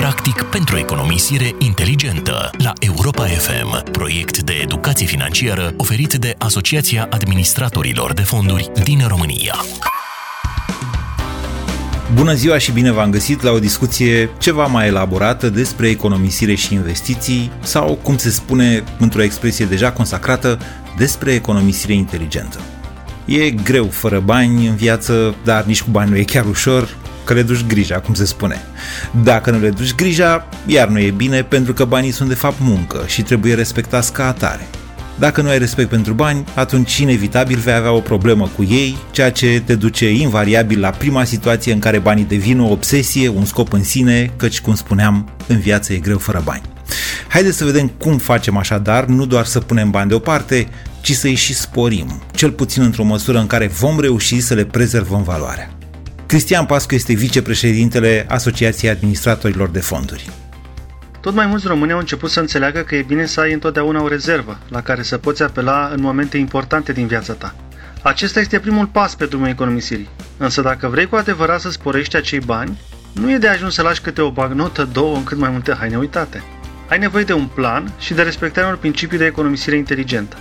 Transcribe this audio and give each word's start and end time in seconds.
practic 0.00 0.42
pentru 0.42 0.78
economisire 0.78 1.54
inteligentă 1.58 2.50
la 2.58 2.72
Europa 2.78 3.24
FM, 3.24 3.90
proiect 3.90 4.38
de 4.38 4.52
educație 4.62 5.06
financiară 5.06 5.74
oferit 5.76 6.14
de 6.14 6.34
Asociația 6.38 7.06
Administratorilor 7.10 8.12
de 8.12 8.22
Fonduri 8.22 8.70
din 8.84 9.00
România. 9.08 9.54
Bună 12.14 12.34
ziua 12.34 12.58
și 12.58 12.72
bine 12.72 12.90
v-am 12.90 13.10
găsit 13.10 13.42
la 13.42 13.50
o 13.50 13.58
discuție 13.58 14.30
ceva 14.38 14.66
mai 14.66 14.86
elaborată 14.86 15.48
despre 15.48 15.88
economisire 15.88 16.54
și 16.54 16.74
investiții 16.74 17.50
sau, 17.62 17.98
cum 18.02 18.16
se 18.16 18.30
spune 18.30 18.84
într-o 18.98 19.22
expresie 19.22 19.64
deja 19.64 19.92
consacrată, 19.92 20.58
despre 20.96 21.32
economisire 21.32 21.92
inteligentă. 21.92 22.60
E 23.24 23.50
greu 23.50 23.86
fără 23.86 24.20
bani 24.20 24.66
în 24.66 24.74
viață, 24.74 25.34
dar 25.44 25.64
nici 25.64 25.82
cu 25.82 25.90
bani 25.90 26.10
nu 26.10 26.16
e 26.16 26.22
chiar 26.22 26.46
ușor, 26.46 26.88
că 27.24 27.34
le 27.34 27.42
duci 27.42 27.66
grija, 27.66 28.00
cum 28.00 28.14
se 28.14 28.24
spune. 28.24 28.62
Dacă 29.22 29.50
nu 29.50 29.60
le 29.60 29.70
duci 29.70 29.94
grija, 29.94 30.48
iar 30.66 30.88
nu 30.88 30.98
e 30.98 31.10
bine 31.10 31.42
pentru 31.42 31.72
că 31.72 31.84
banii 31.84 32.10
sunt 32.10 32.28
de 32.28 32.34
fapt 32.34 32.56
muncă 32.60 33.02
și 33.06 33.22
trebuie 33.22 33.54
respectați 33.54 34.12
ca 34.12 34.26
atare. 34.26 34.68
Dacă 35.18 35.40
nu 35.40 35.48
ai 35.48 35.58
respect 35.58 35.88
pentru 35.88 36.12
bani, 36.12 36.44
atunci 36.54 36.96
inevitabil 36.96 37.58
vei 37.58 37.74
avea 37.74 37.92
o 37.92 38.00
problemă 38.00 38.50
cu 38.56 38.62
ei, 38.62 38.96
ceea 39.10 39.30
ce 39.30 39.62
te 39.64 39.74
duce 39.74 40.10
invariabil 40.10 40.80
la 40.80 40.90
prima 40.90 41.24
situație 41.24 41.72
în 41.72 41.78
care 41.78 41.98
banii 41.98 42.24
devin 42.24 42.60
o 42.60 42.70
obsesie, 42.70 43.28
un 43.28 43.44
scop 43.44 43.72
în 43.72 43.82
sine, 43.82 44.32
căci, 44.36 44.60
cum 44.60 44.74
spuneam, 44.74 45.28
în 45.46 45.58
viață 45.58 45.92
e 45.92 45.98
greu 45.98 46.18
fără 46.18 46.42
bani. 46.44 46.62
Haideți 47.28 47.56
să 47.56 47.64
vedem 47.64 47.88
cum 47.88 48.18
facem 48.18 48.56
așadar, 48.56 49.04
nu 49.04 49.26
doar 49.26 49.44
să 49.44 49.60
punem 49.60 49.90
bani 49.90 50.08
deoparte, 50.08 50.68
ci 51.00 51.12
să-i 51.12 51.34
și 51.34 51.54
sporim, 51.54 52.22
cel 52.34 52.50
puțin 52.50 52.82
într-o 52.82 53.04
măsură 53.04 53.38
în 53.38 53.46
care 53.46 53.66
vom 53.66 54.00
reuși 54.00 54.40
să 54.40 54.54
le 54.54 54.64
prezervăm 54.64 55.22
valoarea. 55.22 55.70
Cristian 56.30 56.66
Pascu 56.66 56.94
este 56.94 57.12
vicepreședintele 57.12 58.26
Asociației 58.28 58.90
Administratorilor 58.90 59.68
de 59.68 59.80
Fonduri. 59.80 60.30
Tot 61.20 61.34
mai 61.34 61.46
mulți 61.46 61.66
români 61.66 61.92
au 61.92 61.98
început 61.98 62.30
să 62.30 62.40
înțeleagă 62.40 62.80
că 62.80 62.94
e 62.94 63.02
bine 63.02 63.26
să 63.26 63.40
ai 63.40 63.52
întotdeauna 63.52 64.02
o 64.02 64.08
rezervă 64.08 64.58
la 64.68 64.82
care 64.82 65.02
să 65.02 65.18
poți 65.18 65.42
apela 65.42 65.90
în 65.94 66.00
momente 66.00 66.36
importante 66.36 66.92
din 66.92 67.06
viața 67.06 67.32
ta. 67.32 67.54
Acesta 68.02 68.40
este 68.40 68.58
primul 68.58 68.86
pas 68.86 69.14
pe 69.14 69.26
drumul 69.26 69.48
economisirii. 69.48 70.08
Însă 70.36 70.62
dacă 70.62 70.88
vrei 70.88 71.06
cu 71.06 71.16
adevărat 71.16 71.60
să 71.60 71.70
sporești 71.70 72.16
acei 72.16 72.40
bani, 72.40 72.80
nu 73.12 73.30
e 73.30 73.38
de 73.38 73.48
ajuns 73.48 73.74
să 73.74 73.82
lași 73.82 74.00
câte 74.00 74.20
o 74.20 74.30
bagnotă, 74.30 74.88
două 74.92 75.16
în 75.16 75.24
cât 75.24 75.38
mai 75.38 75.50
multe 75.50 75.74
haine 75.78 75.96
uitate. 75.96 76.42
Ai 76.88 76.98
nevoie 76.98 77.24
de 77.24 77.32
un 77.32 77.46
plan 77.46 77.92
și 77.98 78.14
de 78.14 78.22
respectarea 78.22 78.68
unor 78.68 78.80
principii 78.80 79.18
de 79.18 79.26
economisire 79.26 79.76
inteligentă. 79.76 80.36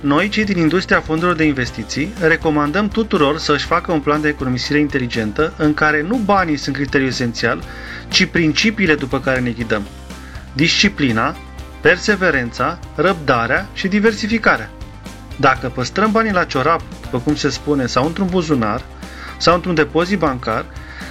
Noi, 0.00 0.28
cei 0.28 0.44
din 0.44 0.58
industria 0.58 1.00
fondurilor 1.00 1.36
de 1.36 1.44
investiții, 1.44 2.12
recomandăm 2.20 2.88
tuturor 2.88 3.38
să 3.38 3.52
își 3.52 3.64
facă 3.64 3.92
un 3.92 4.00
plan 4.00 4.20
de 4.20 4.28
economisire 4.28 4.78
inteligentă 4.78 5.52
în 5.56 5.74
care 5.74 6.02
nu 6.02 6.16
banii 6.16 6.56
sunt 6.56 6.74
criteriul 6.74 7.08
esențial, 7.08 7.62
ci 8.08 8.24
principiile 8.24 8.94
după 8.94 9.20
care 9.20 9.40
ne 9.40 9.50
ghidăm. 9.50 9.82
Disciplina, 10.52 11.36
perseverența, 11.80 12.78
răbdarea 12.94 13.68
și 13.72 13.88
diversificarea. 13.88 14.70
Dacă 15.36 15.68
păstrăm 15.68 16.10
banii 16.10 16.32
la 16.32 16.44
ciorap, 16.44 16.82
după 17.02 17.18
cum 17.18 17.34
se 17.34 17.48
spune, 17.48 17.86
sau 17.86 18.06
într-un 18.06 18.26
buzunar, 18.30 18.82
sau 19.38 19.54
într-un 19.54 19.74
depozit 19.74 20.18
bancar, 20.18 20.64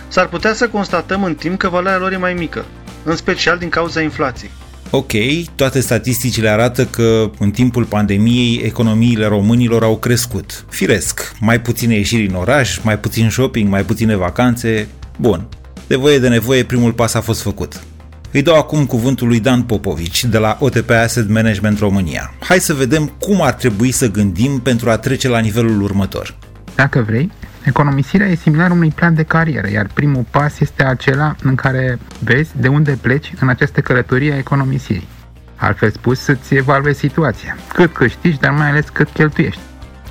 s-ar 0.08 0.28
putea 0.28 0.54
să 0.54 0.70
constatăm 0.70 1.24
în 1.24 1.36
timp 1.36 1.60
că 1.60 1.70
valoarea 1.70 2.00
lor 2.00 2.12
e 2.12 2.18
mai 2.18 2.34
mică, 2.34 2.66
în 3.04 3.16
special 3.16 3.58
din 3.58 3.70
cauza 3.70 4.02
inflației. 4.02 4.52
Ok, 4.90 5.12
toate 5.56 5.80
statisticile 5.80 6.50
arată 6.50 6.86
că 6.86 7.32
în 7.40 7.52
timpul 7.52 7.84
pandemiei 7.84 8.62
economiile 8.64 9.26
românilor 9.26 9.84
au 9.84 9.98
crescut. 9.98 10.66
Firesc, 10.70 11.36
mai 11.40 11.62
puține 11.62 11.96
ieșiri 11.96 12.28
în 12.28 12.36
oraș, 12.36 12.80
mai 12.84 13.00
puțin 13.00 13.30
shopping, 13.30 13.70
mai 13.70 13.84
puține 13.84 14.16
vacanțe. 14.16 14.88
Bun, 15.18 15.48
de 15.88 15.96
voie 15.96 16.20
de 16.20 16.28
nevoie 16.28 16.64
primul 16.64 16.94
pas 16.94 17.14
a 17.14 17.22
fost 17.22 17.42
făcut. 17.42 17.84
Îi 18.32 18.42
dau 18.42 18.56
acum 18.56 18.86
cuvântul 18.86 19.28
lui 19.28 19.40
Dan 19.40 19.62
Popovici 19.62 20.26
de 20.26 20.38
la 20.38 20.58
OTP 20.60 20.90
Asset 20.90 21.30
Management 21.30 21.80
România. 21.80 22.34
Hai 22.40 22.60
să 22.60 22.74
vedem 22.74 23.06
cum 23.20 23.42
ar 23.42 23.54
trebui 23.54 23.92
să 23.92 24.12
gândim 24.12 24.60
pentru 24.60 24.90
a 24.90 24.98
trece 24.98 25.28
la 25.28 25.40
nivelul 25.40 25.82
următor. 25.82 26.36
Dacă 26.76 27.04
vrei, 27.08 27.32
Economisirea 27.64 28.28
e 28.28 28.36
similar 28.36 28.72
unui 28.72 28.92
plan 28.92 29.14
de 29.14 29.24
carieră, 29.24 29.70
iar 29.70 29.88
primul 29.94 30.26
pas 30.30 30.60
este 30.60 30.84
acela 30.84 31.36
în 31.44 31.56
care 31.56 32.00
vezi 32.24 32.52
de 32.56 32.68
unde 32.68 32.98
pleci 33.02 33.34
în 33.40 33.50
această 33.50 33.82
călătorie 33.82 34.34
a 34.34 34.38
economisirii. 34.38 35.08
Altfel 35.56 35.92
spus, 35.92 36.20
să-ți 36.20 36.56
evaluezi 36.56 37.00
situația, 37.00 37.58
cât 37.74 37.94
câștigi, 37.94 38.40
dar 38.40 38.52
mai 38.52 38.70
ales 38.70 38.90
cât 38.90 39.10
cheltuiești. 39.10 39.62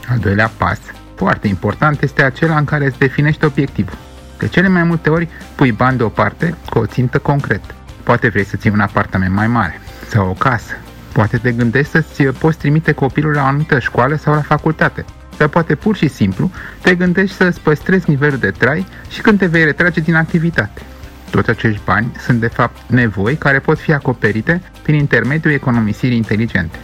Al 0.09 0.19
doilea 0.19 0.51
pas, 0.57 0.79
foarte 1.15 1.49
important, 1.49 2.03
este 2.03 2.23
acela 2.23 2.57
în 2.57 2.65
care 2.65 2.87
îți 2.87 2.99
definești 2.99 3.45
obiectivul. 3.45 3.99
De 4.39 4.49
cele 4.49 4.69
mai 4.69 4.83
multe 4.83 5.11
ori 5.11 5.29
pui 5.55 5.73
bani 5.73 5.97
deoparte 5.97 6.55
cu 6.71 6.79
o 6.79 6.87
țintă 6.87 7.19
concretă. 7.19 7.75
Poate 8.03 8.29
vrei 8.29 8.45
să 8.45 8.57
ții 8.57 8.71
un 8.71 8.81
apartament 8.81 9.35
mai 9.35 9.47
mare 9.47 9.81
sau 10.09 10.29
o 10.29 10.33
casă. 10.33 10.73
Poate 11.13 11.39
te 11.39 11.53
gândești 11.53 11.91
să-ți 11.91 12.23
poți 12.23 12.59
trimite 12.59 12.93
copilul 12.93 13.33
la 13.33 13.43
o 13.43 13.45
anumită 13.45 13.79
școală 13.79 14.17
sau 14.17 14.35
la 14.35 14.41
facultate 14.41 15.05
dar 15.39 15.49
poate 15.49 15.75
pur 15.75 15.97
și 15.97 16.09
simplu 16.09 16.51
te 16.81 16.95
gândești 16.95 17.37
să-ți 17.37 17.61
păstrezi 17.61 18.11
nivelul 18.11 18.39
de 18.39 18.51
trai 18.51 18.87
și 19.09 19.21
când 19.21 19.39
te 19.39 19.47
vei 19.47 19.65
retrage 19.65 20.01
din 20.01 20.15
activitate. 20.15 20.83
Toți 21.31 21.51
acești 21.51 21.81
bani 21.85 22.13
sunt 22.19 22.41
de 22.41 22.47
fapt 22.47 22.91
nevoi 22.91 23.37
care 23.37 23.59
pot 23.59 23.79
fi 23.79 23.93
acoperite 23.93 24.63
prin 24.83 24.95
intermediul 24.95 25.53
economisirii 25.53 26.17
inteligente. 26.17 26.79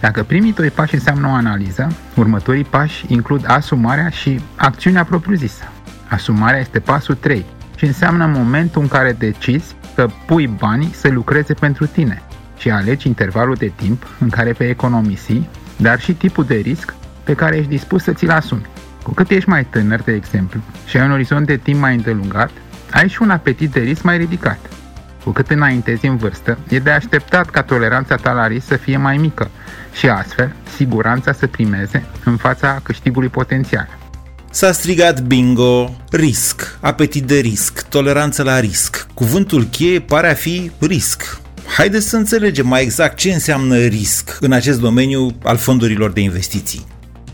Dacă 0.00 0.22
primii 0.22 0.52
doi 0.52 0.70
pași 0.70 0.94
înseamnă 0.94 1.28
o 1.28 1.30
analiză, 1.30 1.88
următorii 2.14 2.64
pași 2.64 3.04
includ 3.08 3.44
asumarea 3.46 4.08
și 4.08 4.40
acțiunea 4.56 5.04
propriu-zisă. 5.04 5.64
Asumarea 6.08 6.60
este 6.60 6.78
pasul 6.78 7.14
3 7.14 7.44
și 7.76 7.84
înseamnă 7.84 8.26
momentul 8.26 8.82
în 8.82 8.88
care 8.88 9.16
decizi 9.18 9.74
să 9.94 10.08
pui 10.26 10.46
banii 10.46 10.90
să 10.94 11.08
lucreze 11.08 11.54
pentru 11.54 11.86
tine 11.86 12.22
și 12.58 12.70
alegi 12.70 13.06
intervalul 13.06 13.54
de 13.54 13.72
timp 13.76 14.06
în 14.20 14.28
care 14.28 14.52
vei 14.52 14.70
economisi, 14.70 15.42
dar 15.76 16.00
și 16.00 16.12
tipul 16.12 16.44
de 16.44 16.54
risc 16.54 16.94
pe 17.26 17.34
care 17.34 17.56
ești 17.56 17.70
dispus 17.70 18.02
să 18.02 18.12
ți-l 18.12 18.30
asumi. 18.30 18.66
Cu 19.02 19.14
cât 19.14 19.30
ești 19.30 19.48
mai 19.48 19.64
tânăr, 19.64 20.02
de 20.02 20.12
exemplu, 20.12 20.60
și 20.86 20.96
ai 20.96 21.04
un 21.04 21.12
orizont 21.12 21.46
de 21.46 21.56
timp 21.56 21.80
mai 21.80 21.94
îndelungat, 21.94 22.50
ai 22.90 23.08
și 23.08 23.22
un 23.22 23.30
apetit 23.30 23.70
de 23.70 23.80
risc 23.80 24.02
mai 24.02 24.16
ridicat. 24.16 24.58
Cu 25.24 25.30
cât 25.30 25.50
înaintezi 25.50 26.06
în 26.06 26.16
vârstă, 26.16 26.58
e 26.68 26.78
de 26.78 26.90
așteptat 26.90 27.50
ca 27.50 27.62
toleranța 27.62 28.16
ta 28.16 28.32
la 28.32 28.46
risc 28.46 28.66
să 28.66 28.76
fie 28.76 28.96
mai 28.96 29.16
mică 29.16 29.50
și 29.92 30.08
astfel 30.08 30.54
siguranța 30.76 31.32
să 31.32 31.46
primeze 31.46 32.04
în 32.24 32.36
fața 32.36 32.80
câștigului 32.82 33.28
potențial. 33.28 33.88
S-a 34.50 34.72
strigat 34.72 35.22
bingo, 35.22 35.96
risc, 36.10 36.78
apetit 36.80 37.24
de 37.24 37.38
risc, 37.38 37.88
toleranță 37.88 38.42
la 38.42 38.60
risc. 38.60 39.06
Cuvântul 39.14 39.64
cheie 39.64 40.00
pare 40.00 40.30
a 40.30 40.34
fi 40.34 40.70
risc. 40.78 41.40
Haideți 41.76 42.08
să 42.08 42.16
înțelegem 42.16 42.66
mai 42.66 42.82
exact 42.82 43.16
ce 43.16 43.32
înseamnă 43.32 43.76
risc 43.76 44.36
în 44.40 44.52
acest 44.52 44.80
domeniu 44.80 45.36
al 45.42 45.56
fondurilor 45.56 46.12
de 46.12 46.20
investiții. 46.20 46.86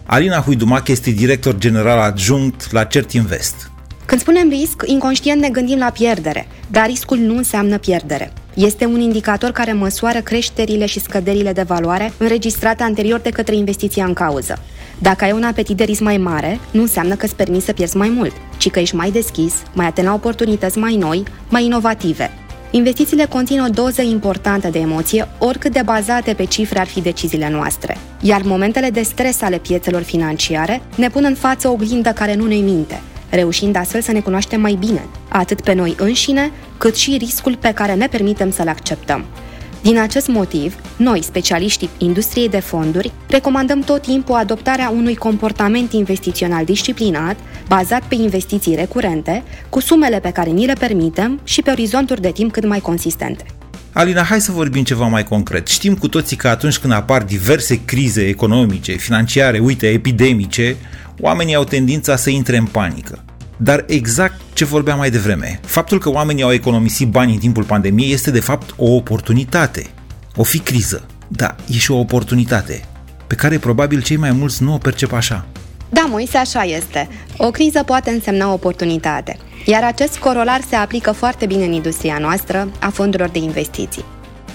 Alina 0.06 0.40
Huidumac 0.40 0.88
este 0.88 1.10
director 1.10 1.58
general 1.58 1.98
adjunct 1.98 2.72
la 2.72 2.84
Cert 2.84 3.12
Invest. 3.12 3.70
Când 4.04 4.20
spunem 4.20 4.48
risc, 4.48 4.82
inconștient 4.86 5.40
ne 5.40 5.48
gândim 5.48 5.78
la 5.78 5.90
pierdere, 5.90 6.46
dar 6.70 6.86
riscul 6.86 7.18
nu 7.18 7.36
înseamnă 7.36 7.78
pierdere. 7.78 8.32
Este 8.54 8.84
un 8.84 9.00
indicator 9.00 9.50
care 9.50 9.72
măsoară 9.72 10.20
creșterile 10.20 10.86
și 10.86 11.00
scăderile 11.00 11.52
de 11.52 11.62
valoare 11.62 12.12
înregistrate 12.18 12.82
anterior 12.82 13.20
de 13.20 13.30
către 13.30 13.56
investiția 13.56 14.04
în 14.04 14.12
cauză. 14.12 14.58
Dacă 14.98 15.24
ai 15.24 15.32
un 15.32 15.42
apetit 15.42 15.76
de 15.76 15.84
risc 15.84 16.00
mai 16.00 16.16
mare, 16.16 16.58
nu 16.70 16.80
înseamnă 16.80 17.14
că 17.14 17.24
îți 17.24 17.36
permiți 17.36 17.64
să 17.64 17.72
pierzi 17.72 17.96
mai 17.96 18.08
mult, 18.08 18.32
ci 18.58 18.70
că 18.70 18.78
ești 18.80 18.94
mai 18.94 19.10
deschis, 19.10 19.54
mai 19.72 19.86
atent 19.86 20.06
la 20.06 20.14
oportunități 20.14 20.78
mai 20.78 20.96
noi, 20.96 21.22
mai 21.48 21.64
inovative. 21.64 22.30
Investițiile 22.74 23.24
conțin 23.24 23.60
o 23.60 23.68
doză 23.68 24.02
importantă 24.02 24.68
de 24.68 24.78
emoție, 24.78 25.28
oricât 25.38 25.72
de 25.72 25.82
bazate 25.84 26.34
pe 26.34 26.44
cifre 26.44 26.78
ar 26.78 26.86
fi 26.86 27.00
deciziile 27.00 27.50
noastre. 27.50 27.96
Iar 28.20 28.42
momentele 28.42 28.90
de 28.90 29.02
stres 29.02 29.42
ale 29.42 29.58
piețelor 29.58 30.02
financiare 30.02 30.82
ne 30.96 31.08
pun 31.08 31.24
în 31.24 31.34
față 31.34 31.68
o 31.68 31.72
oglindă 31.72 32.10
care 32.10 32.34
nu 32.34 32.46
ne 32.46 32.54
minte, 32.54 33.00
reușind 33.30 33.76
astfel 33.76 34.00
să 34.00 34.12
ne 34.12 34.20
cunoaștem 34.20 34.60
mai 34.60 34.74
bine, 34.74 35.06
atât 35.28 35.60
pe 35.60 35.72
noi 35.72 35.94
înșine, 35.98 36.50
cât 36.78 36.96
și 36.96 37.16
riscul 37.16 37.56
pe 37.56 37.72
care 37.72 37.94
ne 37.94 38.06
permitem 38.06 38.50
să-l 38.50 38.68
acceptăm. 38.68 39.24
Din 39.82 39.98
acest 39.98 40.28
motiv, 40.28 40.74
noi, 40.96 41.22
specialiștii 41.22 41.88
industriei 41.98 42.48
de 42.48 42.60
fonduri, 42.60 43.12
recomandăm 43.28 43.80
tot 43.80 44.02
timpul 44.02 44.34
adoptarea 44.34 44.88
unui 44.88 45.14
comportament 45.14 45.92
investițional 45.92 46.64
disciplinat, 46.64 47.36
bazat 47.68 48.02
pe 48.02 48.14
investiții 48.14 48.74
recurente, 48.74 49.42
cu 49.68 49.80
sumele 49.80 50.20
pe 50.20 50.30
care 50.30 50.50
ni 50.50 50.66
le 50.66 50.72
permitem 50.72 51.40
și 51.44 51.62
pe 51.62 51.70
orizonturi 51.70 52.20
de 52.20 52.30
timp 52.30 52.52
cât 52.52 52.66
mai 52.66 52.80
consistente. 52.80 53.44
Alina, 53.92 54.22
hai 54.22 54.40
să 54.40 54.52
vorbim 54.52 54.84
ceva 54.84 55.06
mai 55.06 55.24
concret. 55.24 55.66
Știm 55.66 55.94
cu 55.94 56.08
toții 56.08 56.36
că 56.36 56.48
atunci 56.48 56.78
când 56.78 56.92
apar 56.92 57.22
diverse 57.22 57.84
crize 57.84 58.26
economice, 58.26 58.92
financiare, 58.92 59.58
uite, 59.58 59.86
epidemice, 59.86 60.76
oamenii 61.20 61.54
au 61.54 61.64
tendința 61.64 62.16
să 62.16 62.30
intre 62.30 62.56
în 62.56 62.66
panică. 62.66 63.24
Dar 63.56 63.84
exact 63.88 64.40
ce 64.62 64.68
vorbeam 64.68 64.98
mai 64.98 65.10
devreme, 65.10 65.60
faptul 65.64 65.98
că 65.98 66.10
oamenii 66.10 66.42
au 66.42 66.52
economisit 66.52 67.08
bani 67.08 67.32
în 67.32 67.38
timpul 67.38 67.64
pandemiei 67.64 68.12
este 68.12 68.30
de 68.30 68.40
fapt 68.40 68.74
o 68.76 68.94
oportunitate. 68.94 69.86
O 70.36 70.42
fi 70.42 70.58
criză, 70.58 71.06
da, 71.28 71.56
e 71.68 71.72
și 71.72 71.90
o 71.90 71.98
oportunitate, 71.98 72.84
pe 73.26 73.34
care 73.34 73.58
probabil 73.58 74.02
cei 74.02 74.16
mai 74.16 74.30
mulți 74.30 74.62
nu 74.62 74.74
o 74.74 74.78
percep 74.78 75.12
așa. 75.12 75.46
Da, 75.88 76.06
Moise, 76.08 76.36
așa 76.36 76.62
este. 76.62 77.08
O 77.36 77.50
criză 77.50 77.82
poate 77.82 78.10
însemna 78.10 78.52
oportunitate. 78.52 79.36
Iar 79.64 79.84
acest 79.84 80.18
corolar 80.18 80.60
se 80.68 80.76
aplică 80.76 81.12
foarte 81.12 81.46
bine 81.46 81.64
în 81.64 81.72
industria 81.72 82.18
noastră 82.20 82.68
a 82.80 82.88
fondurilor 82.88 83.30
de 83.30 83.38
investiții. 83.38 84.04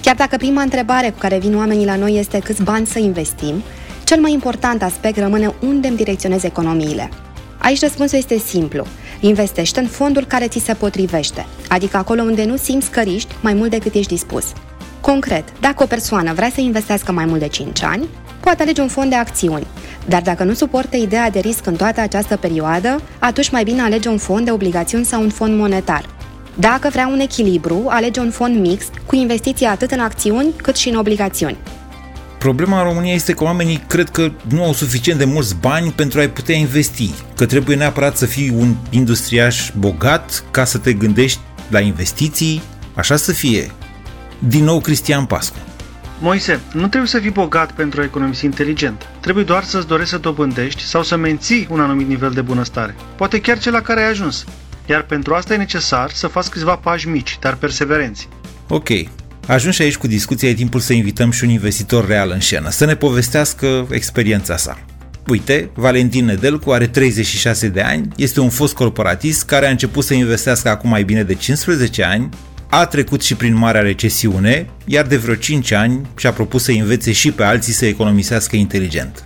Chiar 0.01 0.15
dacă 0.15 0.37
prima 0.37 0.61
întrebare 0.61 1.09
cu 1.09 1.17
care 1.17 1.37
vin 1.37 1.55
oamenii 1.57 1.85
la 1.85 1.95
noi 1.95 2.17
este 2.19 2.39
câți 2.39 2.63
bani 2.63 2.87
să 2.87 2.99
investim, 2.99 3.63
cel 4.03 4.19
mai 4.19 4.31
important 4.31 4.83
aspect 4.83 5.17
rămâne 5.17 5.53
unde 5.61 5.87
îmi 5.87 5.97
direcționez 5.97 6.43
economiile. 6.43 7.09
Aici 7.57 7.81
răspunsul 7.81 8.17
este 8.17 8.37
simplu. 8.37 8.85
Investește 9.19 9.79
în 9.79 9.87
fondul 9.87 10.25
care 10.25 10.47
ți 10.47 10.59
se 10.59 10.73
potrivește, 10.73 11.45
adică 11.69 11.97
acolo 11.97 12.21
unde 12.21 12.45
nu 12.45 12.55
simți 12.55 12.91
că 12.91 12.99
riști 12.99 13.35
mai 13.41 13.53
mult 13.53 13.69
decât 13.69 13.93
ești 13.93 14.13
dispus. 14.13 14.45
Concret, 15.01 15.59
dacă 15.59 15.83
o 15.83 15.85
persoană 15.85 16.33
vrea 16.33 16.49
să 16.53 16.61
investească 16.61 17.11
mai 17.11 17.25
mult 17.25 17.39
de 17.39 17.47
5 17.47 17.83
ani, 17.83 18.07
poate 18.39 18.61
alege 18.61 18.81
un 18.81 18.87
fond 18.87 19.09
de 19.09 19.15
acțiuni. 19.15 19.67
Dar 20.07 20.21
dacă 20.21 20.43
nu 20.43 20.53
suportă 20.53 20.97
ideea 20.97 21.29
de 21.29 21.39
risc 21.39 21.65
în 21.65 21.75
toată 21.75 22.01
această 22.01 22.35
perioadă, 22.35 23.01
atunci 23.19 23.49
mai 23.49 23.63
bine 23.63 23.81
alege 23.81 24.09
un 24.09 24.17
fond 24.17 24.45
de 24.45 24.51
obligațiuni 24.51 25.05
sau 25.05 25.21
un 25.21 25.29
fond 25.29 25.57
monetar. 25.57 26.05
Dacă 26.59 26.89
vrea 26.89 27.07
un 27.07 27.19
echilibru, 27.19 27.85
alege 27.87 28.19
un 28.19 28.31
fond 28.31 28.59
mixt 28.59 28.91
cu 29.05 29.15
investiții 29.15 29.65
atât 29.65 29.91
în 29.91 29.99
acțiuni 29.99 30.53
cât 30.61 30.75
și 30.75 30.89
în 30.89 30.95
obligațiuni. 30.95 31.57
Problema 32.37 32.77
în 32.77 32.87
România 32.87 33.13
este 33.13 33.33
că 33.33 33.43
oamenii 33.43 33.83
cred 33.87 34.09
că 34.09 34.31
nu 34.49 34.63
au 34.63 34.73
suficient 34.73 35.19
de 35.19 35.25
mulți 35.25 35.55
bani 35.55 35.91
pentru 35.91 36.19
a-i 36.19 36.29
putea 36.29 36.55
investi, 36.55 37.13
că 37.35 37.45
trebuie 37.45 37.75
neapărat 37.75 38.17
să 38.17 38.25
fii 38.25 38.49
un 38.49 38.75
industriaș 38.89 39.71
bogat 39.77 40.43
ca 40.51 40.63
să 40.63 40.77
te 40.77 40.93
gândești 40.93 41.39
la 41.69 41.79
investiții, 41.79 42.61
așa 42.93 43.15
să 43.15 43.31
fie. 43.31 43.71
Din 44.39 44.63
nou 44.63 44.79
Cristian 44.79 45.25
Pascu. 45.25 45.57
Moise, 46.19 46.59
nu 46.73 46.87
trebuie 46.87 47.09
să 47.09 47.19
fii 47.19 47.29
bogat 47.29 47.71
pentru 47.71 48.01
a 48.01 48.03
economisi 48.03 48.45
inteligent. 48.45 49.07
Trebuie 49.19 49.43
doar 49.43 49.63
să-ți 49.63 49.87
dorești 49.87 50.11
să 50.11 50.17
dobândești 50.17 50.81
sau 50.81 51.03
să 51.03 51.15
menții 51.15 51.67
un 51.69 51.79
anumit 51.79 52.07
nivel 52.07 52.31
de 52.31 52.41
bunăstare. 52.41 52.95
Poate 53.15 53.41
chiar 53.41 53.59
cel 53.59 53.71
la 53.71 53.81
care 53.81 54.01
ai 54.01 54.09
ajuns. 54.09 54.45
Iar 54.85 55.01
pentru 55.01 55.33
asta 55.33 55.53
e 55.53 55.57
necesar 55.57 56.11
să 56.11 56.27
faci 56.27 56.45
câțiva 56.45 56.75
pași 56.75 57.07
mici, 57.07 57.37
dar 57.39 57.55
perseverenți. 57.55 58.27
Ok, 58.67 58.89
Ajuns 59.47 59.79
aici 59.79 59.97
cu 59.97 60.07
discuția, 60.07 60.49
e 60.49 60.53
timpul 60.53 60.79
să 60.79 60.93
invităm 60.93 61.31
și 61.31 61.43
un 61.43 61.49
investitor 61.49 62.07
real 62.07 62.31
în 62.31 62.39
scenă, 62.39 62.69
să 62.69 62.85
ne 62.85 62.95
povestească 62.95 63.87
experiența 63.91 64.57
sa. 64.57 64.79
Uite, 65.27 65.69
Valentin 65.73 66.25
Nedelcu 66.25 66.71
are 66.71 66.87
36 66.87 67.67
de 67.67 67.81
ani, 67.81 68.07
este 68.15 68.39
un 68.39 68.49
fost 68.49 68.73
corporatist 68.73 69.45
care 69.45 69.67
a 69.67 69.69
început 69.69 70.03
să 70.03 70.13
investească 70.13 70.69
acum 70.69 70.89
mai 70.89 71.03
bine 71.03 71.23
de 71.23 71.33
15 71.33 72.03
ani, 72.03 72.29
a 72.69 72.85
trecut 72.85 73.21
și 73.21 73.35
prin 73.35 73.55
marea 73.55 73.81
recesiune, 73.81 74.69
iar 74.85 75.05
de 75.05 75.17
vreo 75.17 75.35
5 75.35 75.71
ani 75.71 76.01
și-a 76.17 76.31
propus 76.31 76.63
să 76.63 76.71
învețe 76.71 77.11
și 77.11 77.31
pe 77.31 77.43
alții 77.43 77.73
să 77.73 77.85
economisească 77.85 78.55
inteligent. 78.55 79.23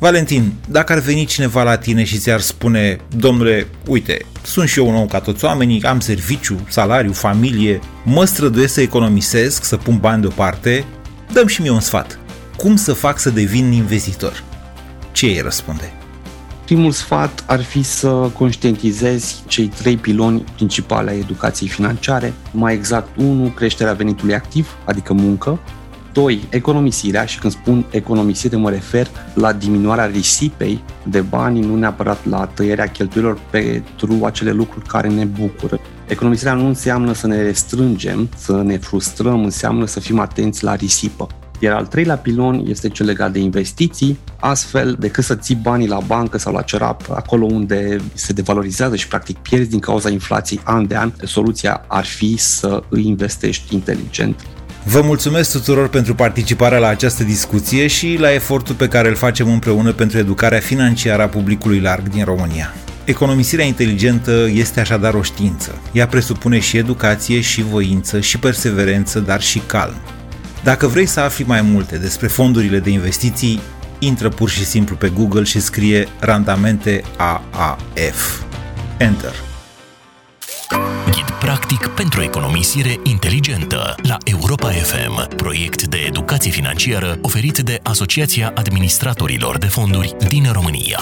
Valentin, 0.00 0.52
dacă 0.68 0.92
ar 0.92 0.98
veni 0.98 1.24
cineva 1.24 1.62
la 1.62 1.76
tine 1.76 2.04
și 2.04 2.18
ți-ar 2.18 2.40
spune, 2.40 3.00
domnule, 3.16 3.66
uite, 3.86 4.18
sunt 4.42 4.68
și 4.68 4.78
eu 4.78 4.88
un 4.88 4.94
om 4.94 5.06
ca 5.06 5.20
toți 5.20 5.44
oamenii, 5.44 5.82
am 5.82 6.00
serviciu, 6.00 6.66
salariu, 6.68 7.12
familie, 7.12 7.80
mă 8.04 8.24
străduiesc 8.24 8.74
să 8.74 8.80
economisesc, 8.80 9.64
să 9.64 9.76
pun 9.76 9.98
bani 9.98 10.20
deoparte, 10.20 10.84
dăm 11.32 11.46
și 11.46 11.60
mie 11.60 11.70
un 11.70 11.80
sfat. 11.80 12.18
Cum 12.56 12.76
să 12.76 12.92
fac 12.92 13.18
să 13.18 13.30
devin 13.30 13.72
investitor? 13.72 14.44
Ce 15.12 15.26
îi 15.26 15.40
răspunde? 15.40 15.92
Primul 16.64 16.92
sfat 16.92 17.44
ar 17.46 17.62
fi 17.62 17.82
să 17.82 18.08
conștientizezi 18.08 19.42
cei 19.46 19.66
trei 19.66 19.96
piloni 19.96 20.44
principale 20.54 21.10
ai 21.10 21.18
educației 21.18 21.68
financiare, 21.68 22.32
mai 22.50 22.74
exact 22.74 23.08
unu, 23.16 23.48
creșterea 23.48 23.92
venitului 23.92 24.34
activ, 24.34 24.76
adică 24.84 25.12
muncă, 25.12 25.60
2. 26.12 26.46
Economisirea 26.50 27.24
și 27.24 27.38
când 27.38 27.52
spun 27.52 27.86
economisire 27.90 28.56
mă 28.56 28.70
refer 28.70 29.08
la 29.34 29.52
diminuarea 29.52 30.06
risipei 30.06 30.84
de 31.04 31.20
bani, 31.20 31.60
nu 31.60 31.76
neapărat 31.76 32.26
la 32.26 32.46
tăierea 32.46 32.86
cheltuielor 32.86 33.38
pentru 33.50 34.24
acele 34.24 34.50
lucruri 34.50 34.86
care 34.86 35.08
ne 35.08 35.24
bucură. 35.24 35.80
Economisirea 36.08 36.54
nu 36.54 36.66
înseamnă 36.66 37.12
să 37.12 37.26
ne 37.26 37.42
restrângem, 37.42 38.28
să 38.36 38.62
ne 38.62 38.76
frustrăm, 38.76 39.44
înseamnă 39.44 39.86
să 39.86 40.00
fim 40.00 40.18
atenți 40.18 40.64
la 40.64 40.74
risipă. 40.74 41.28
Iar 41.62 41.74
al 41.74 41.86
treilea 41.86 42.16
pilon 42.16 42.64
este 42.66 42.88
cel 42.88 43.06
legat 43.06 43.32
de 43.32 43.38
investiții, 43.38 44.18
astfel 44.40 44.96
decât 44.98 45.24
să 45.24 45.34
ții 45.34 45.54
banii 45.54 45.88
la 45.88 46.00
bancă 46.06 46.38
sau 46.38 46.52
la 46.52 46.62
cerap, 46.62 47.10
acolo 47.10 47.44
unde 47.44 47.96
se 48.12 48.32
devalorizează 48.32 48.96
și 48.96 49.08
practic 49.08 49.36
pierzi 49.38 49.68
din 49.68 49.78
cauza 49.78 50.10
inflației 50.10 50.60
an 50.64 50.86
de 50.86 50.96
an, 50.96 51.12
soluția 51.22 51.84
ar 51.86 52.04
fi 52.04 52.36
să 52.36 52.82
îi 52.88 53.06
investești 53.06 53.74
inteligent 53.74 54.46
Vă 54.84 55.00
mulțumesc 55.00 55.52
tuturor 55.52 55.88
pentru 55.88 56.14
participarea 56.14 56.78
la 56.78 56.88
această 56.88 57.24
discuție 57.24 57.86
și 57.86 58.16
la 58.20 58.32
efortul 58.34 58.74
pe 58.74 58.88
care 58.88 59.08
îl 59.08 59.14
facem 59.14 59.48
împreună 59.52 59.92
pentru 59.92 60.18
educarea 60.18 60.58
financiară 60.58 61.22
a 61.22 61.28
publicului 61.28 61.80
larg 61.80 62.08
din 62.08 62.24
România. 62.24 62.74
Economisirea 63.04 63.64
inteligentă 63.64 64.48
este 64.52 64.80
așadar 64.80 65.14
o 65.14 65.22
știință. 65.22 65.78
Ea 65.92 66.06
presupune 66.06 66.58
și 66.58 66.76
educație, 66.76 67.40
și 67.40 67.62
voință, 67.62 68.20
și 68.20 68.38
perseverență, 68.38 69.18
dar 69.20 69.40
și 69.40 69.62
calm. 69.66 69.96
Dacă 70.62 70.86
vrei 70.86 71.06
să 71.06 71.20
afli 71.20 71.44
mai 71.44 71.62
multe 71.62 71.98
despre 71.98 72.26
fondurile 72.26 72.78
de 72.78 72.90
investiții, 72.90 73.60
intră 73.98 74.28
pur 74.28 74.50
și 74.50 74.64
simplu 74.64 74.94
pe 74.96 75.08
Google 75.08 75.44
și 75.44 75.60
scrie 75.60 76.08
randamente 76.20 77.02
AAF. 77.16 78.42
Enter. 78.98 79.49
Ghid 81.50 81.60
practic 81.60 81.86
pentru 81.86 82.22
economisire 82.22 82.96
inteligentă 83.02 83.94
la 84.02 84.16
Europa 84.24 84.68
FM, 84.68 85.36
proiect 85.36 85.86
de 85.86 85.98
educație 85.98 86.50
financiară 86.50 87.18
oferit 87.22 87.58
de 87.58 87.80
Asociația 87.82 88.52
Administratorilor 88.54 89.58
de 89.58 89.66
Fonduri 89.66 90.16
din 90.28 90.52
România. 90.52 91.00